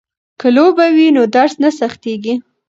که 0.39 0.47
لوبه 0.55 0.85
وي 0.95 1.07
نو 1.15 1.23
درس 1.35 1.53
نه 1.63 1.69
سختيږي. 1.79 2.33